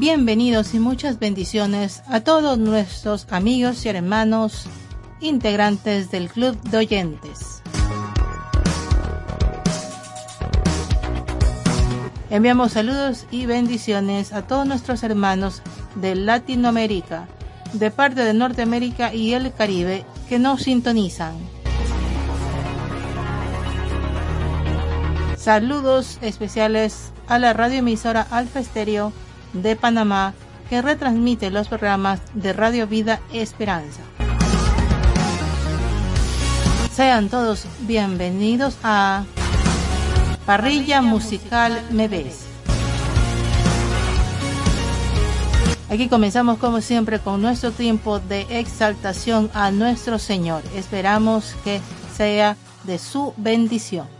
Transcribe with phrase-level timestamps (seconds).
[0.00, 4.64] bienvenidos y muchas bendiciones a todos nuestros amigos y hermanos
[5.20, 7.62] integrantes del Club de Oyentes.
[12.30, 15.60] Enviamos saludos y bendiciones a todos nuestros hermanos
[15.96, 17.28] de Latinoamérica,
[17.74, 21.34] de parte de Norteamérica y el Caribe que nos sintonizan.
[25.36, 29.12] Saludos especiales a la radioemisora Alfa Estéreo
[29.52, 30.34] de Panamá
[30.68, 34.00] que retransmite los programas de Radio Vida Esperanza.
[36.92, 39.24] Sean todos bienvenidos a
[40.46, 42.46] Parrilla Musical Me Ves.
[45.88, 50.62] Aquí comenzamos como siempre con nuestro tiempo de exaltación a nuestro Señor.
[50.76, 51.80] Esperamos que
[52.16, 54.19] sea de su bendición.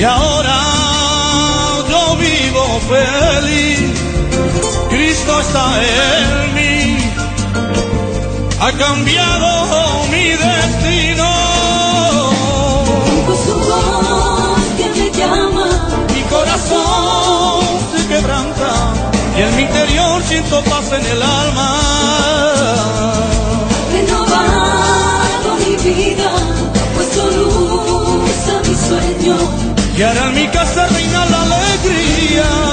[0.00, 0.58] Y ahora
[1.90, 4.00] yo vivo feliz,
[4.88, 6.96] Cristo está en mí,
[8.60, 11.28] ha cambiado mi destino.
[13.26, 15.66] Con su voz que me llama,
[16.14, 17.60] Mi corazón
[17.94, 18.72] se quebranta
[19.36, 21.68] y en mi interior siento paz en el alma.
[23.92, 26.30] renovado mi vida,
[26.94, 29.69] puesto luz a mi sueño.
[30.00, 32.69] Y ahora en mi casa reina la alegría.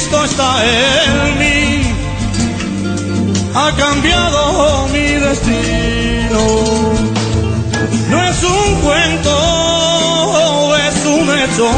[0.00, 1.82] Cristo está en mí,
[3.54, 6.40] ha cambiado mi destino.
[8.08, 11.68] No es un cuento, es un hecho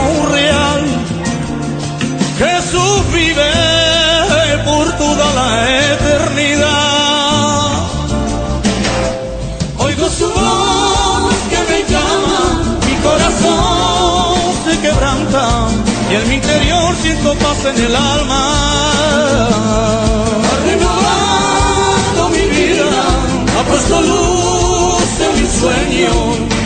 [16.42, 18.42] interior siento paz en el alma.
[20.48, 22.90] Ha renovado mi vida,
[23.58, 26.12] ha puesto luz en mi sueño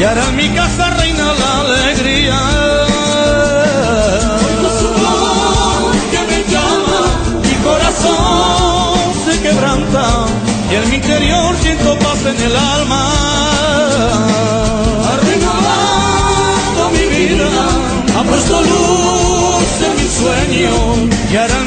[0.01, 2.39] y ahora en mi casa reina la alegría.
[4.47, 7.01] Oigo su voz que me llama,
[7.47, 10.05] mi corazón se quebranta
[10.71, 13.03] y en mi interior siento paz en el alma.
[15.09, 17.51] Ha renovado mi vida,
[18.19, 19.36] ha puesto luz
[20.97, 21.66] sueño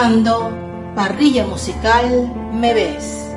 [0.00, 0.50] escuchando
[0.94, 3.36] Parrilla Musical Me Ves.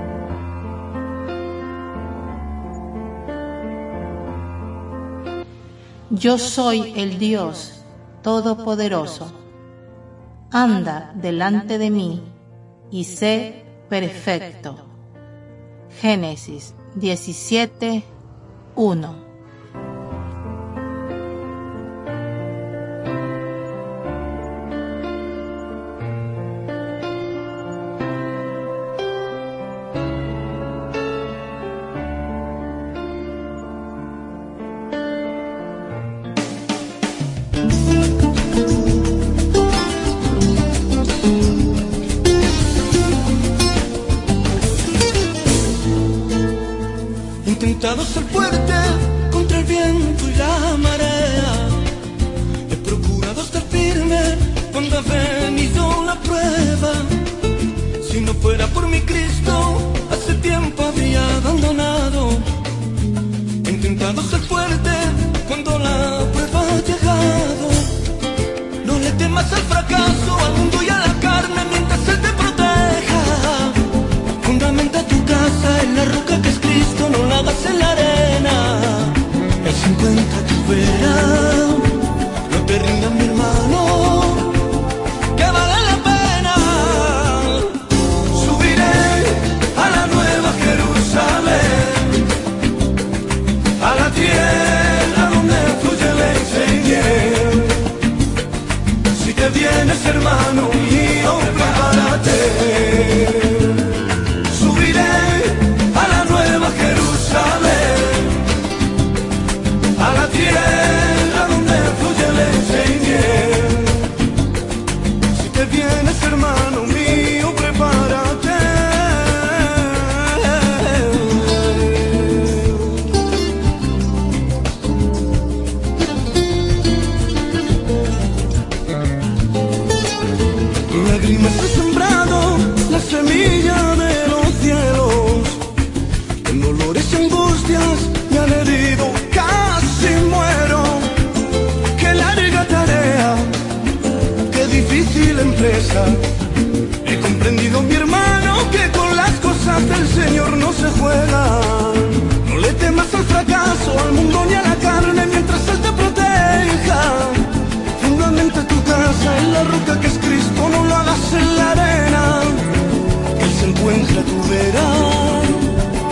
[6.10, 7.84] Yo soy el Dios
[8.22, 9.30] Todopoderoso.
[10.52, 12.24] Anda delante de mí
[12.92, 14.78] y sé perfecto.
[16.00, 18.04] Génesis 17,
[18.76, 19.23] 1.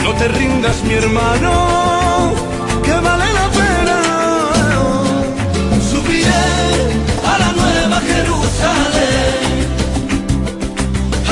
[0.04, 2.34] No te rindas, mi hermano,
[2.84, 3.98] que vale la pena.
[5.92, 6.48] Subiré
[7.32, 9.68] a la nueva Jerusalén,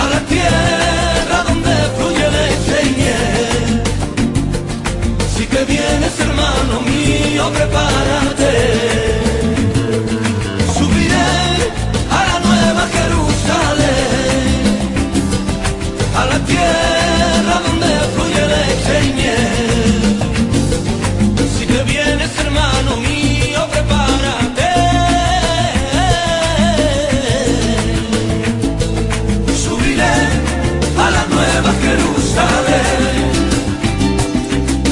[0.02, 3.84] a la tierra donde fluye leche y miel.
[5.36, 9.19] Si que vienes, hermano mío, prepárate.
[21.58, 24.72] Si te vienes, hermano mío, prepárate.
[29.64, 30.16] Subiré
[31.04, 33.32] a la nueva Jerusalén,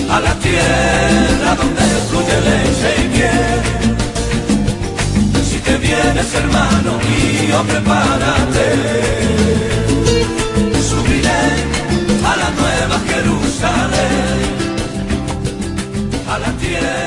[0.09, 3.61] a la tierra donde fluye leche y miel.
[5.49, 8.67] Si te vienes, hermano mío, prepárate.
[10.89, 11.41] Subiré
[12.25, 13.46] a la nueva Jerusalén.
[13.59, 14.75] Jerusalén,
[16.29, 17.06] a la tierra.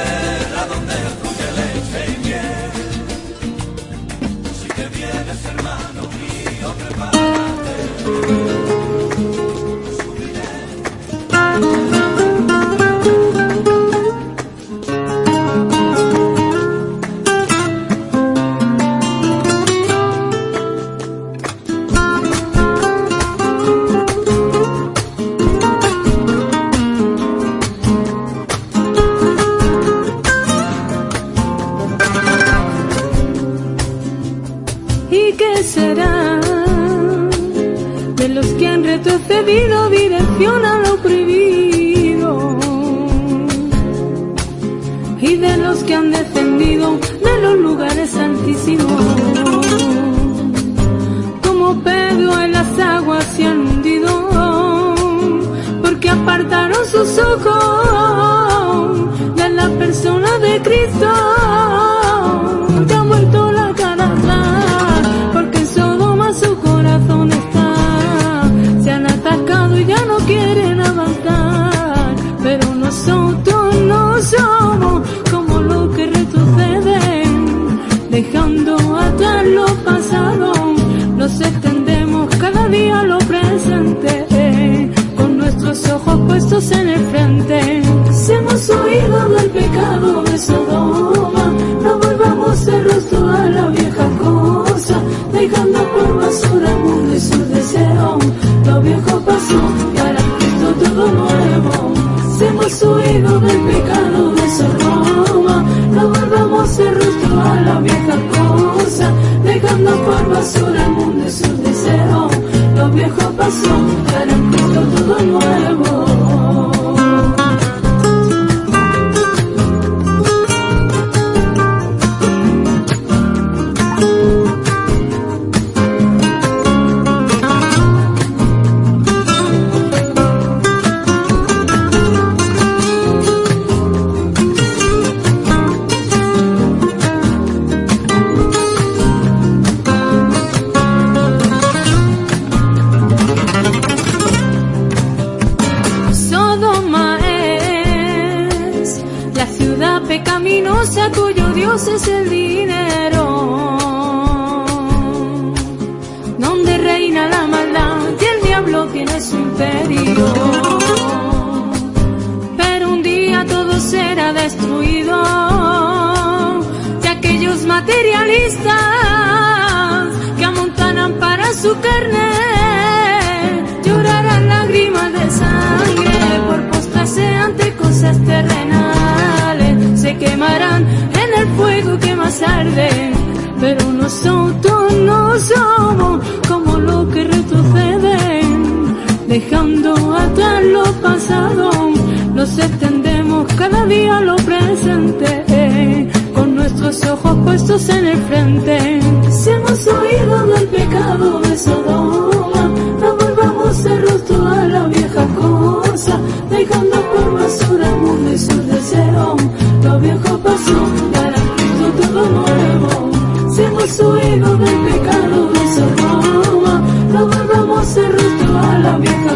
[210.00, 210.78] Viejo pasó,
[211.12, 213.10] para Cristo todo nuevo.
[213.52, 216.82] Si hemos oído del pecado de Sodoma,
[217.12, 219.34] no volvamos el rostro a la vieja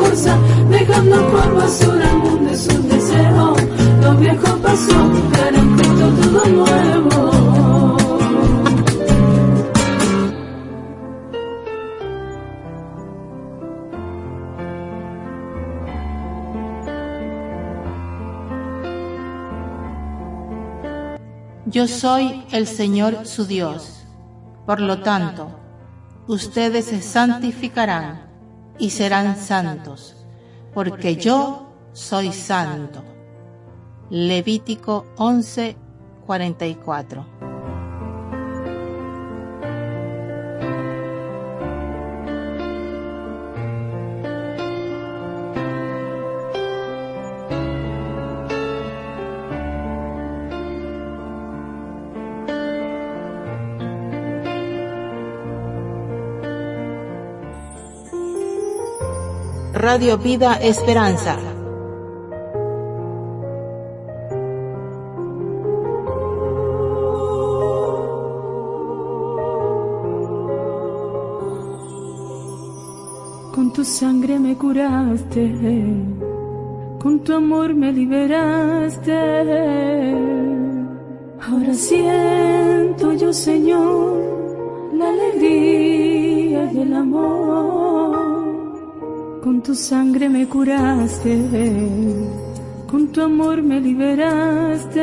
[0.00, 0.36] cosa,
[0.70, 3.58] dejando por basura el mundo y sus deseos.
[4.02, 5.07] Lo viejo pasó,
[21.88, 24.04] soy el Señor su Dios.
[24.66, 25.50] Por lo tanto,
[26.26, 28.30] ustedes se santificarán
[28.78, 30.14] y serán santos,
[30.74, 33.02] porque yo soy santo.
[34.10, 35.76] Levítico 11,
[36.26, 37.47] 44.
[59.90, 61.34] Radio Vida Esperanza.
[73.54, 75.44] Con tu sangre me curaste,
[77.02, 79.18] con tu amor me liberaste.
[81.40, 84.18] Ahora siento yo, Señor,
[84.92, 88.17] la alegría y el amor.
[89.48, 91.34] Con tu sangre me curaste,
[92.86, 95.00] con tu amor me liberaste.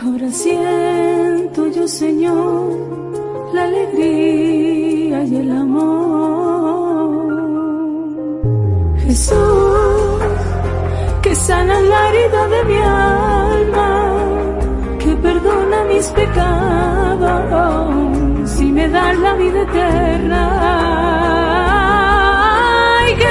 [0.00, 7.24] Ahora siento yo, Señor, la alegría y el amor.
[9.04, 10.20] Jesús,
[11.20, 13.90] que sana la herida de mi alma,
[15.00, 17.50] que perdona mis pecados
[18.60, 21.43] y me da la vida eterna.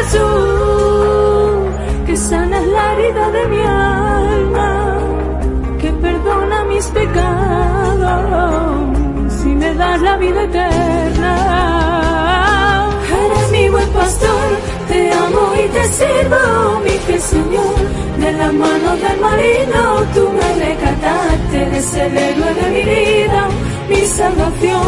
[0.04, 1.52] Jesús,
[2.06, 4.98] que sanas la herida de mi alma,
[5.80, 8.34] que perdona mis pecados
[9.46, 11.34] y me das la vida eterna.
[13.26, 14.58] Eres mi buen pastor,
[14.90, 17.76] te amo y te sirvo, mi fiel Señor.
[18.20, 23.48] De la mano del marino tú me rescataste, eres el héroe de mi vida,
[23.90, 24.82] mi salvación.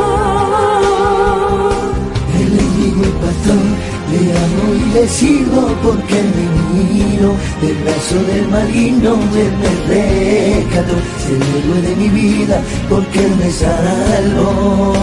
[2.39, 3.63] Él es mi buen pastor,
[4.25, 10.95] le amo y le sirvo porque me miro del brazo del maligno, él me rescató,
[11.17, 14.93] es el de mi vida porque él me salvó.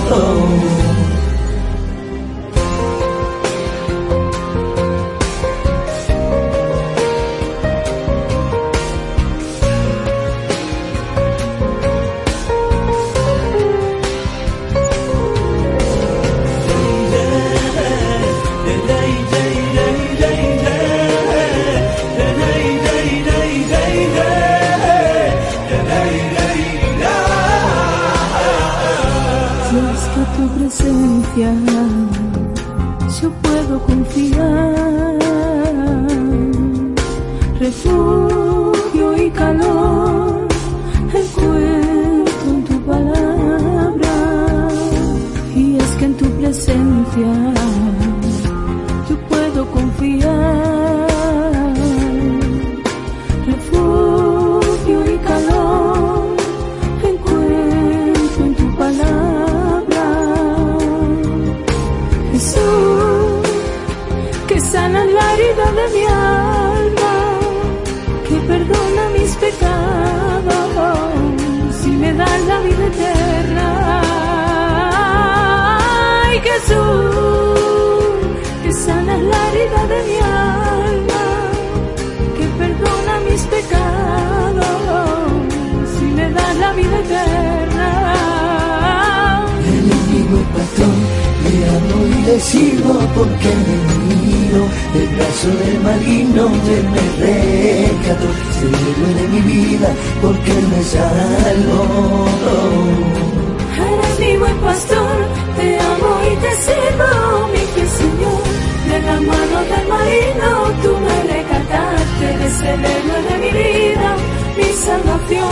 [112.63, 114.09] celebro de mi vida,
[114.57, 115.49] mi salvación.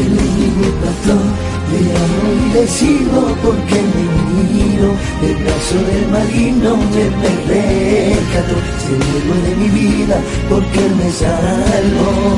[0.00, 1.24] Él es mi pastor,
[1.70, 4.04] le amo y le sigo porque me
[4.52, 4.88] miro,
[5.22, 10.16] del brazo del maligno me, me rescató, celebro de mi vida
[10.48, 12.36] porque me salvó.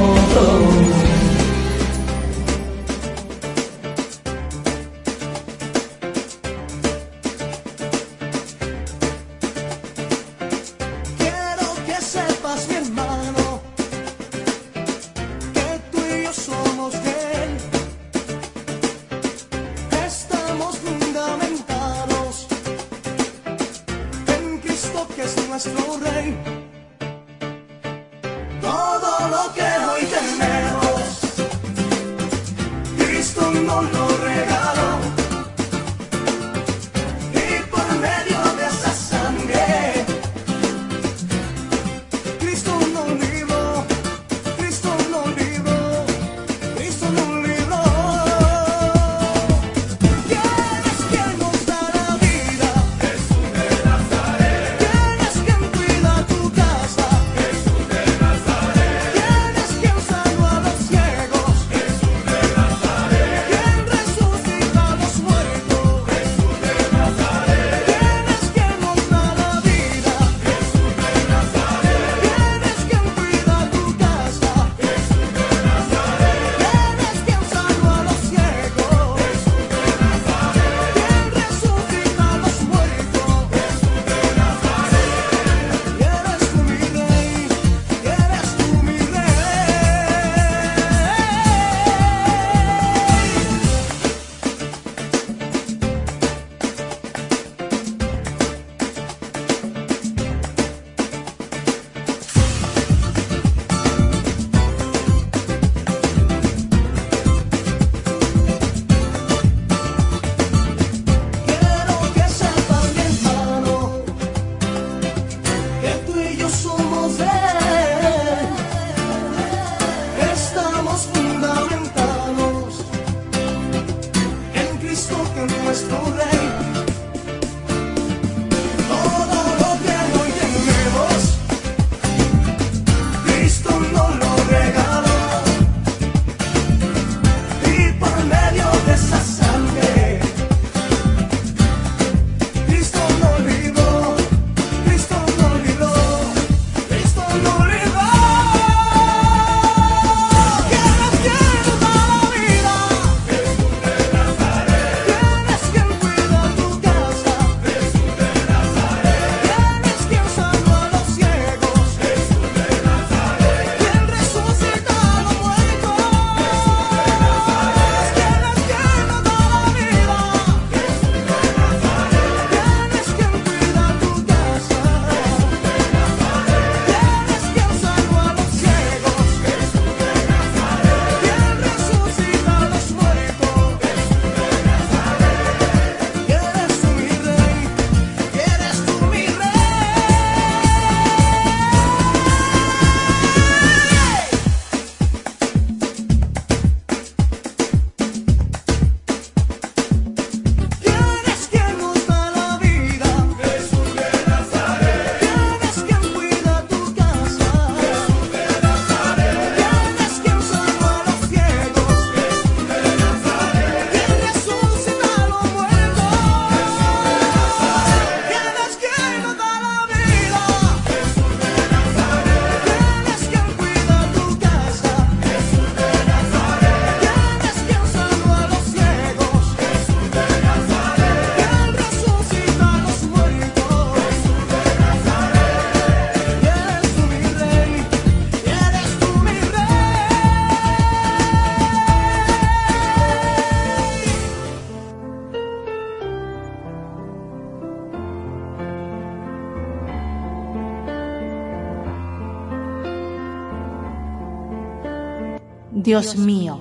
[255.89, 256.61] Dios mío,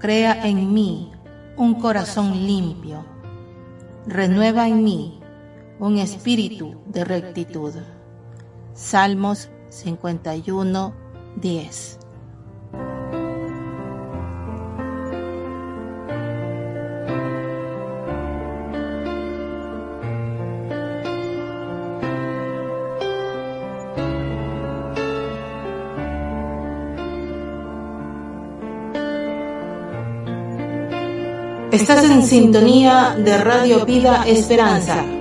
[0.00, 1.12] crea en mí
[1.56, 3.06] un corazón limpio,
[4.08, 5.20] renueva en mí
[5.78, 7.74] un espíritu de rectitud.
[8.74, 10.92] Salmos 51,
[11.36, 12.03] 10.
[31.74, 35.13] Estás en sintonía de Radio Pida Esperanza.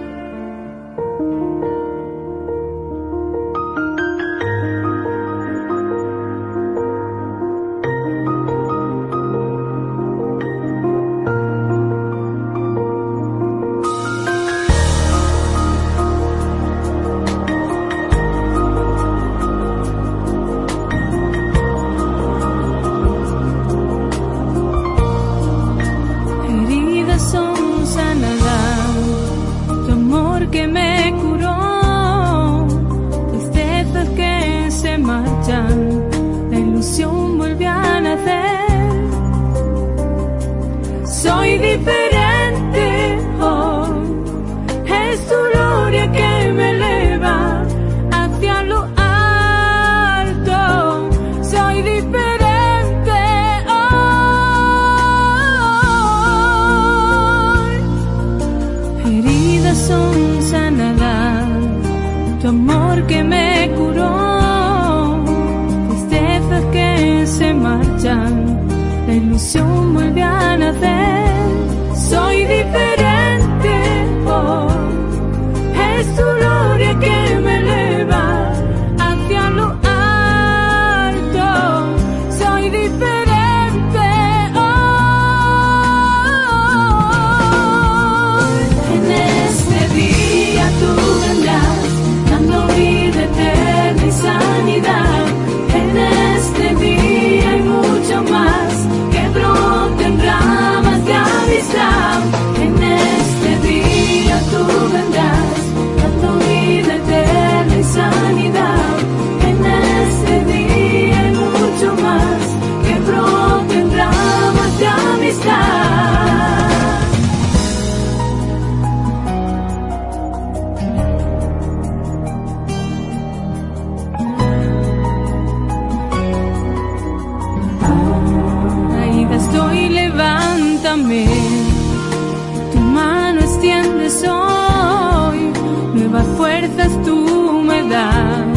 [136.68, 138.48] fuerzas tú me das,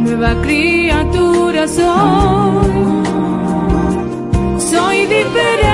[0.00, 3.02] nueva criatura soy,
[4.58, 5.67] soy diferente.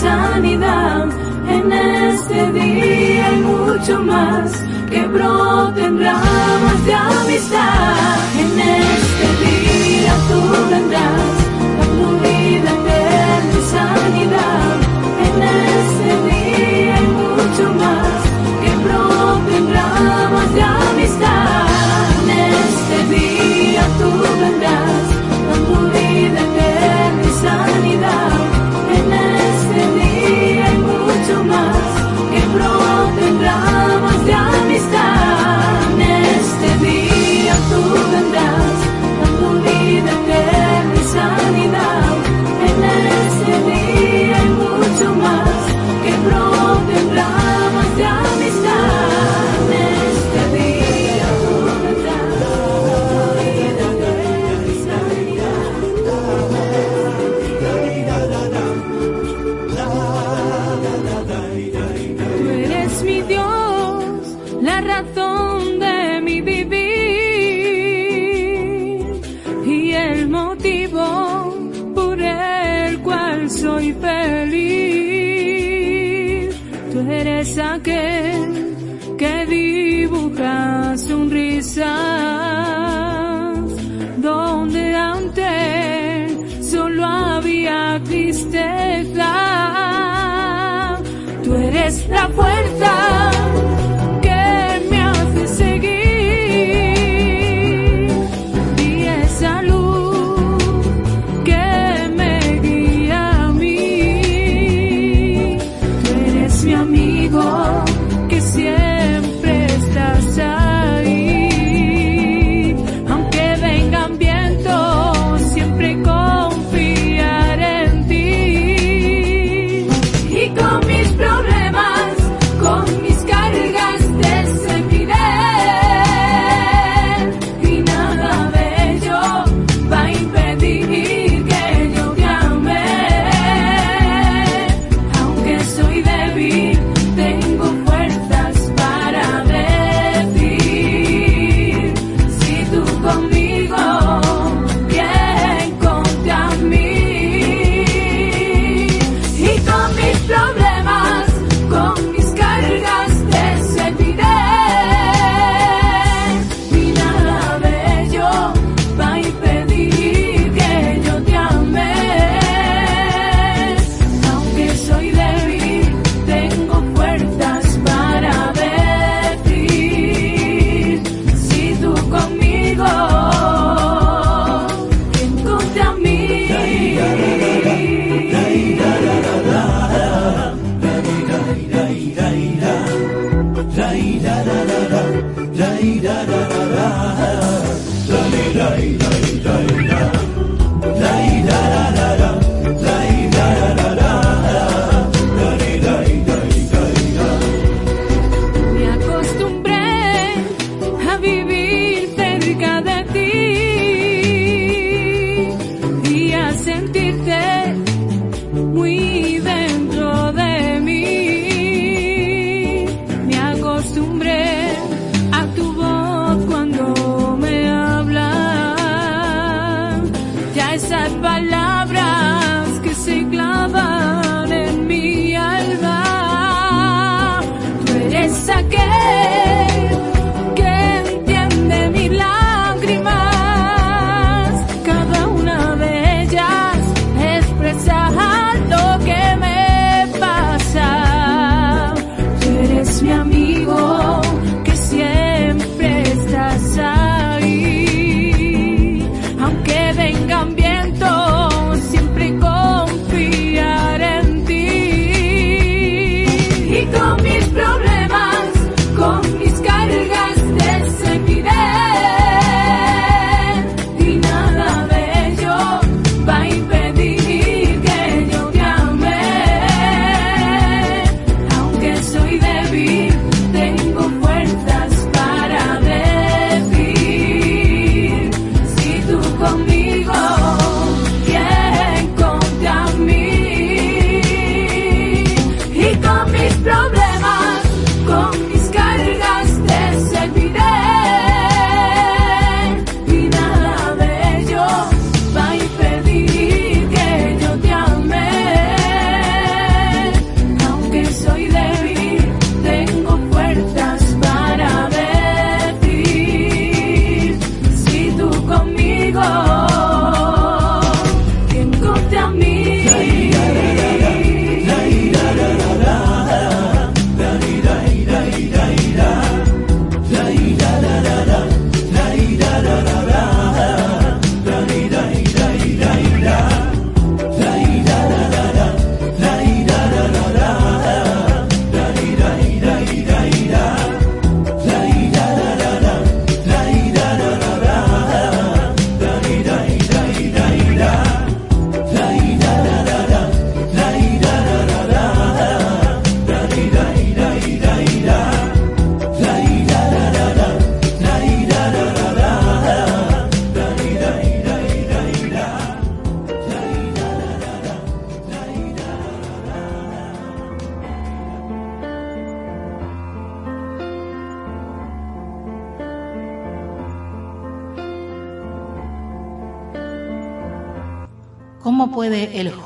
[0.00, 1.08] sanidad.
[1.48, 4.50] En este día hay mucho más
[4.90, 8.16] que broten ramas de amistad.
[8.42, 11.39] En este día tú vendrás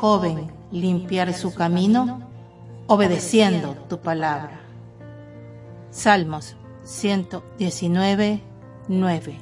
[0.05, 2.21] joven limpiar su camino?
[2.89, 4.61] Obedeciendo tu palabra.
[5.91, 8.43] Salmos 119,
[8.89, 9.39] 9.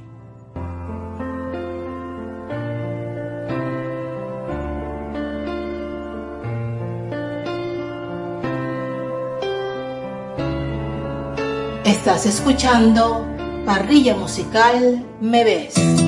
[11.85, 13.27] Estás escuchando
[13.67, 16.02] Parrilla Musical Me Ves.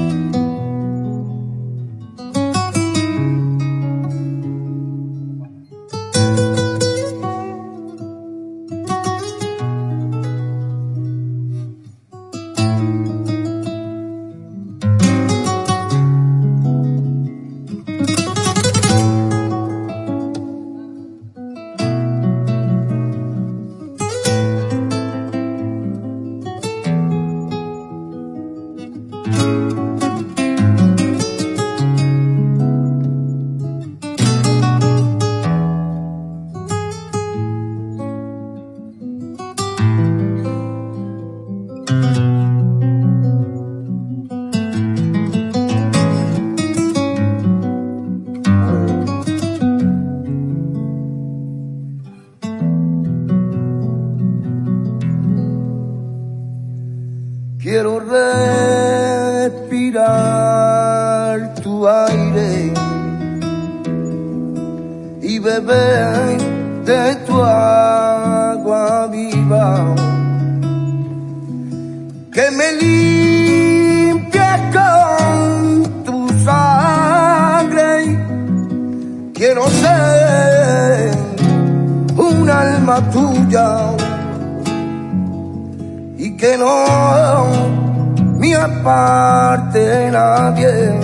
[83.01, 83.90] Tuya
[86.16, 87.47] y que no
[88.38, 90.99] me aparte nadie,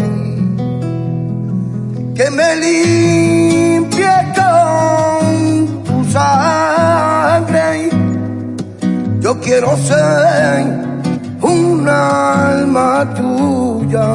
[2.15, 7.91] que me limpie con tu sangre.
[9.21, 10.65] Yo quiero ser
[11.43, 14.09] un alma tuya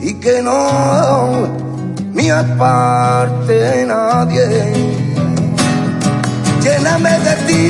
[0.00, 1.48] y que no
[2.12, 4.97] me aparte nadie
[6.68, 7.64] lléname de ti,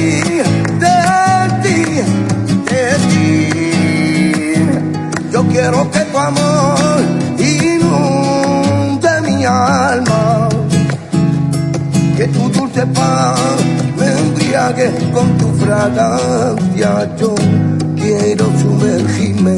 [0.82, 0.96] de
[1.62, 1.78] ti,
[2.70, 3.26] de ti.
[5.32, 7.00] Yo quiero que tu amor
[7.38, 10.48] inunde mi alma,
[12.16, 13.38] que tu dulce paz
[13.98, 16.90] me embriague con tu fragancia.
[17.20, 17.34] Yo
[17.96, 19.56] quiero sumergirme,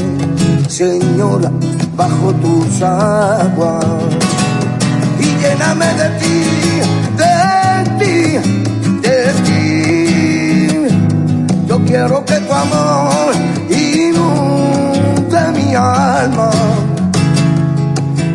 [0.68, 1.50] Señora,
[1.96, 3.84] bajo tus aguas
[5.18, 6.59] y lléname de ti,
[12.00, 13.34] quiero que tu amor
[13.68, 16.50] inunde mi alma,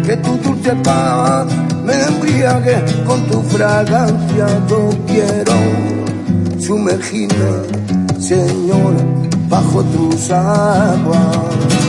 [0.06, 1.48] que tu dulce paz
[1.84, 4.46] me embriague con tu fragancia.
[4.70, 5.58] Yo quiero
[6.60, 7.52] sumergirme,
[8.20, 8.94] Señor,
[9.50, 11.85] bajo tus aguas.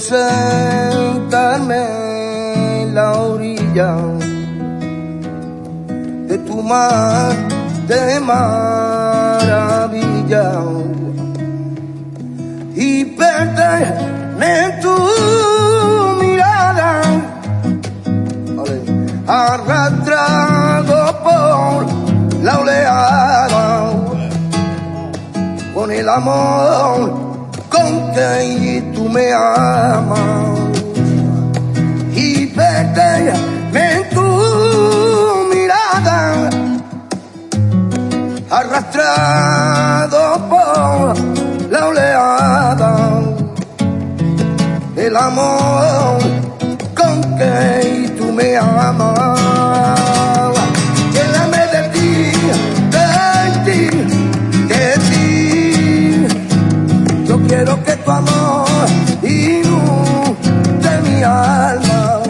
[0.00, 1.84] Sentarme
[2.82, 3.96] en la orilla
[6.26, 7.34] de tu mar
[7.86, 9.42] de maravilla
[12.74, 14.96] y perderme tu
[16.18, 17.02] mirada,
[19.26, 21.84] arrastrado por
[22.42, 23.92] la oleada
[25.74, 27.19] con el amor
[27.90, 30.18] con que tú me amas.
[32.14, 34.26] Y perderme en tu
[35.52, 36.50] mirada
[38.50, 43.20] arrastrado por la oleada
[44.94, 46.18] del amor
[46.94, 49.49] con que tú me amas
[57.50, 58.86] quiero que tu amor
[59.22, 62.22] inunde mi alma,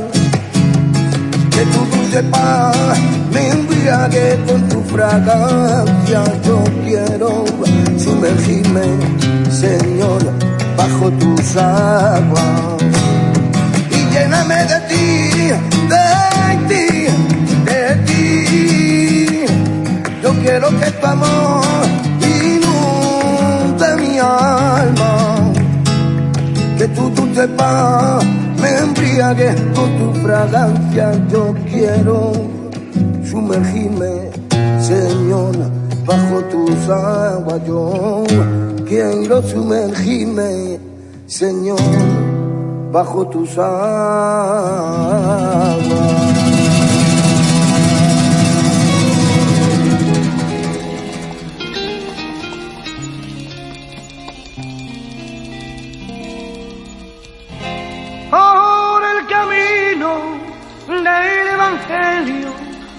[1.55, 2.99] que tu dulce paz
[3.33, 6.21] me embriague con tu fragancia.
[6.47, 6.57] Yo
[6.87, 7.45] quiero
[7.99, 8.87] sumergirme,
[9.65, 10.23] Señor,
[10.77, 12.83] bajo tus aguas
[13.97, 15.07] y lléname de ti,
[15.93, 16.07] de
[16.71, 16.87] ti,
[17.69, 19.45] de ti.
[20.23, 21.70] Yo quiero que tu amor
[27.49, 31.13] me embriague con tu fragancia.
[31.29, 32.33] Yo quiero
[33.25, 34.31] sumergirme,
[34.79, 35.57] Señor,
[36.05, 37.61] bajo tus aguas.
[37.67, 38.25] Yo
[38.87, 40.79] quiero sumergirme,
[41.27, 41.81] Señor,
[42.93, 43.71] bajo tus aguas.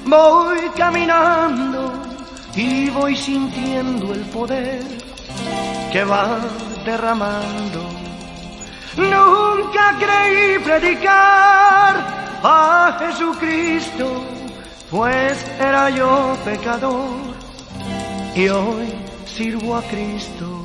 [0.05, 1.93] Voy caminando
[2.53, 4.83] y voy sintiendo el poder
[5.91, 6.37] que va
[6.83, 7.87] derramando.
[8.97, 11.95] Nunca creí predicar
[12.43, 14.21] a Jesucristo,
[14.89, 17.35] pues era yo pecador
[18.35, 18.93] y hoy
[19.25, 20.60] sirvo a Cristo.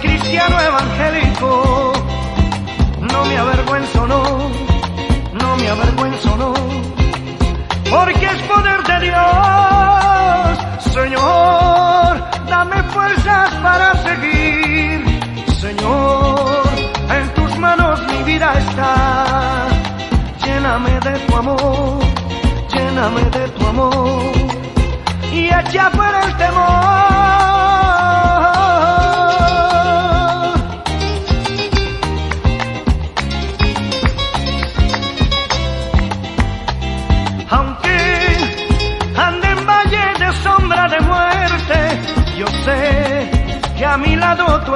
[0.00, 1.92] Cristiano evangélico.
[3.00, 4.22] No me avergüenzo, no,
[5.32, 6.52] no me avergüenzo, no,
[7.90, 10.58] porque es poder de Dios.
[10.94, 15.20] Señor, dame fuerzas para seguir.
[15.60, 16.62] Señor,
[17.18, 19.66] en tus manos mi vida está.
[20.44, 22.10] Lléname de tu amor
[22.90, 24.32] lléname de tu amor
[25.32, 27.59] y echa fuera el temor.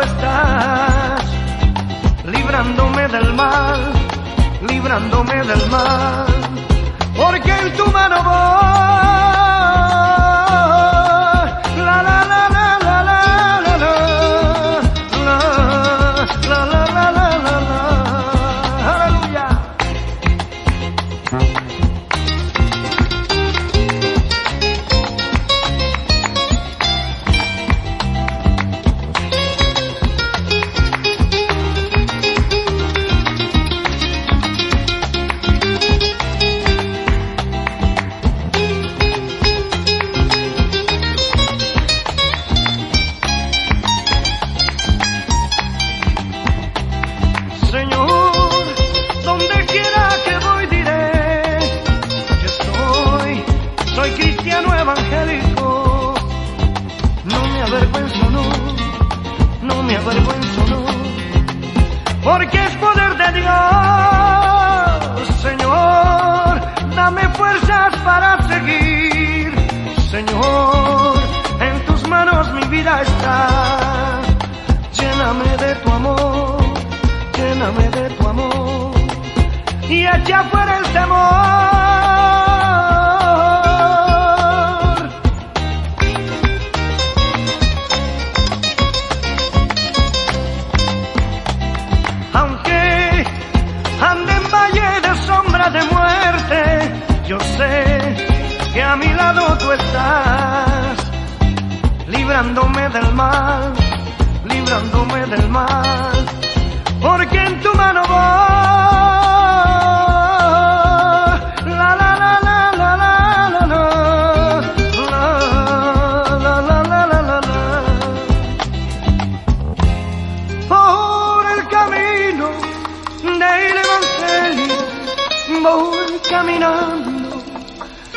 [0.04, 1.24] Estás,
[2.24, 3.80] librándome del mal,
[4.68, 6.34] librándome del mal
[7.16, 9.13] porque en tu mano voy.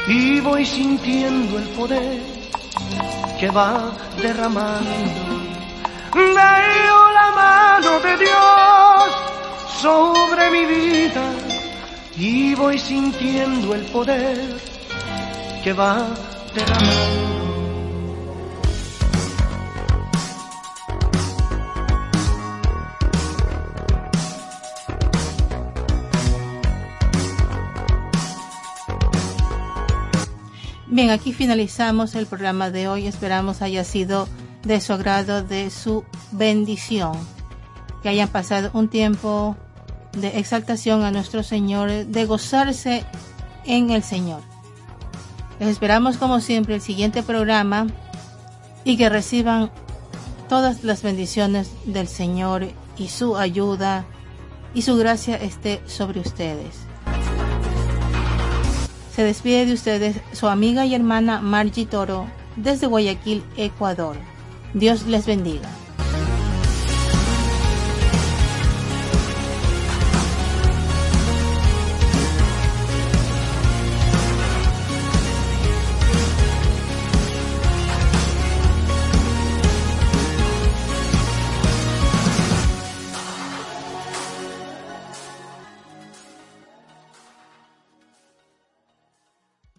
[0.08, 2.22] Y voy sintiendo el poder
[3.40, 3.92] que va
[4.22, 5.28] derramando
[6.14, 11.32] Veo la mano de Dios sobre mi vida
[12.16, 14.60] y voy sintiendo el poder
[15.64, 16.08] que va
[16.56, 17.27] derramando.
[30.98, 33.06] Bien, aquí finalizamos el programa de hoy.
[33.06, 34.28] Esperamos haya sido
[34.64, 37.12] de su agrado, de su bendición.
[38.02, 39.56] que hayan pasado un tiempo
[40.14, 43.06] de exaltación a nuestro Señor, de gozarse
[43.64, 44.42] en el Señor.
[45.60, 47.86] Les esperamos como siempre el siguiente programa
[48.84, 49.70] y que reciban
[50.50, 54.04] todas las bendiciones del Señor y su ayuda
[54.74, 56.87] y su gracia esté sobre ustedes.
[59.18, 64.16] Se despide de ustedes su amiga y hermana Margie Toro desde Guayaquil, Ecuador.
[64.76, 65.68] Dios les bendiga.